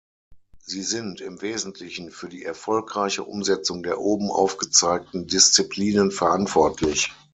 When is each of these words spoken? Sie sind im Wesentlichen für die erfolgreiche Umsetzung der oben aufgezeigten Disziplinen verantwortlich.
Sie 0.63 0.81
sind 0.81 1.21
im 1.21 1.43
Wesentlichen 1.43 2.09
für 2.09 2.27
die 2.27 2.43
erfolgreiche 2.43 3.23
Umsetzung 3.23 3.83
der 3.83 3.99
oben 3.99 4.31
aufgezeigten 4.31 5.27
Disziplinen 5.27 6.09
verantwortlich. 6.09 7.11